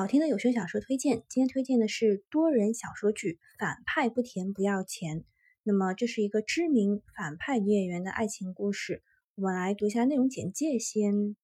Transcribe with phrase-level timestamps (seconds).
[0.00, 5.18] 好听的有声小说推荐，今天推荐的是多人小说剧《反派不甜不要钱》。
[5.62, 9.02] 那么这是一个知名反派女演员的爱情故事。
[9.34, 11.36] 我们来读一下内容简介先。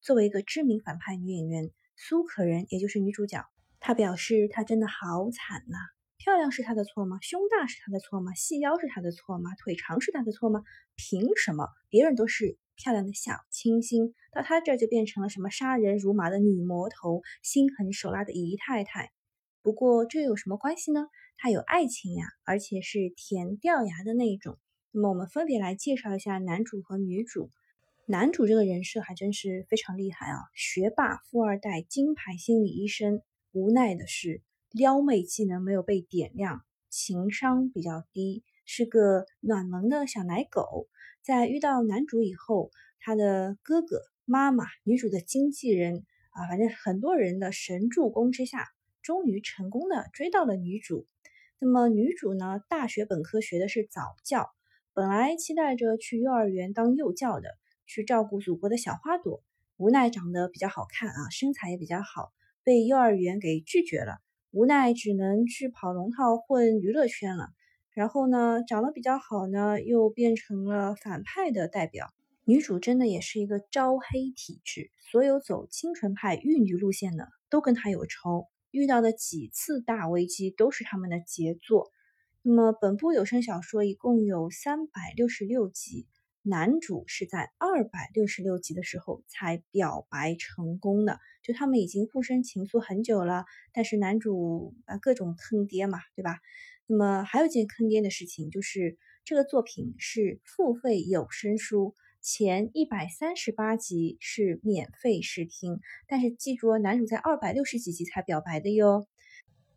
[0.00, 3.44] 作为一个知名反派女演员，苏可人也就是女主角，
[3.80, 5.76] 她表示她真的好惨呐。
[6.16, 7.18] 漂亮是她的错吗？
[7.20, 8.32] 胸大是她的错吗？
[8.34, 9.50] 细腰是她的错吗？
[9.58, 10.62] 腿长是她的错吗？
[10.94, 12.58] 凭什么别人都是？
[12.76, 19.10] 漂亮的小清新，到她这就变成了什么杀人如麻的女魔头，心狠手辣的姨太太。
[19.62, 21.06] 不过这有什么关系呢？
[21.36, 24.58] 她有爱情呀，而且是甜掉牙的那种。
[24.90, 27.50] 那么我们分别来介绍一下男主和女主。
[28.06, 33.22] 男主这个人设还真是非常厉害啊，学霸、富二代、金牌心理医生。
[33.52, 40.88] 无奈的是，撩妹技能没有被点亮，情商比较低，是个暖萌的小奶狗。
[41.22, 48.66] 在遇到男主以后，他的哥哥、妈妈、女主的经纪人啊，反正很多人的神助攻之下，
[49.02, 51.06] 终于成功的追到了女主。
[51.58, 54.50] 那么女主呢，大学本科学的是早教，
[54.92, 57.48] 本来期待着去幼儿园当幼教的，
[57.86, 59.42] 去照顾祖国的小花朵，
[59.76, 62.32] 无奈长得比较好看啊，身材也比较好，
[62.64, 64.18] 被幼儿园给拒绝了，
[64.50, 67.48] 无奈只能去跑龙套混娱乐圈了。
[67.94, 72.12] 然后呢，长得比较好呢，又变成了反派的代表。
[72.44, 81.90] 女主真的也是一个招黑体质，所有走清纯派玉女路线的都跟她有仇，遇到的几次大危机都是他们的杰作。
[82.42, 86.06] 那么本部有声小说一共有三百六十六集，
[86.46, 96.38] 男主是在二百六十六集的时候才表白成功的，就他们已经互生情愫很久了，但是男主啊各种坑爹嘛，对吧？
[96.86, 109.06] 那么还有一件坑爹的事情，就是这个作品是付费有声书，前一百三十八集是免费试听，但是记住，男主在二百六十几集才表白的哟。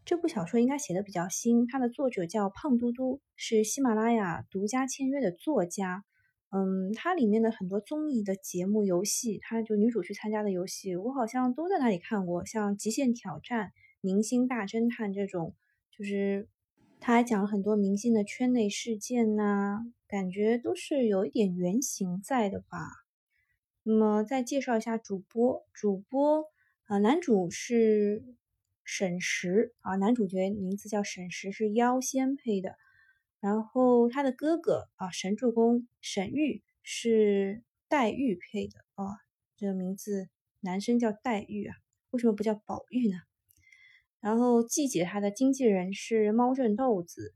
[0.03, 6.03] 这部小说应该写的比较新，它的作者叫胖嘟嘟，是喜马拉雅独家签约的作家。
[6.49, 13.67] 嗯，它里面的很多综艺的节目、游戏，它就女主去参加的游戏，我好像都在那里看过，像《极限挑战》
[14.01, 15.55] 《明星大侦探》这种，
[15.91, 16.47] 就是。
[16.99, 22.89] 他还讲了很多明星的圈内事件呐，感觉都是有一点原型在的吧。
[23.83, 26.45] 那么再介绍一下主播，主播
[26.87, 28.23] 呃，男主是
[28.83, 32.75] 沈石啊，男主角名字叫沈石，是妖仙配的。
[33.39, 39.05] 然后他的哥哥啊，神助攻沈玉是黛玉配的啊，
[39.55, 41.75] 这个名字男生叫黛玉啊，
[42.09, 43.17] 为什么不叫宝玉呢？
[44.19, 47.35] 然后季姐她的经纪人是猫正豆子，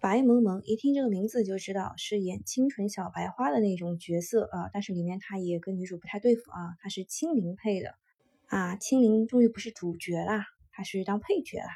[0.00, 4.70] 白萌萌，一听这个名字就知道是演清纯小白花的那种角色啊。
[4.72, 7.94] 但是里面她也跟女主不太对付啊，她是青灵配的
[8.46, 8.76] 啊。
[8.76, 11.70] 青灵终于不是主角啦，她是当配角啦。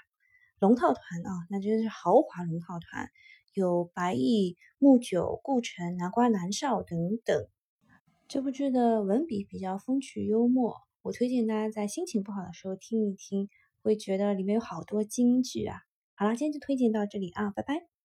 [0.60, 3.10] 龙套团啊，那真是豪华龙套团，
[3.54, 7.46] 有白毅、木九、顾城、南瓜南少等等。
[8.28, 13.48] 这部剧的文笔比较风趣幽默，我推荐大家在心情不好的时候听一听。
[13.80, 15.78] 会觉得里面有好多金句啊！
[16.14, 17.88] 好了，今天就推荐到这里啊，拜拜。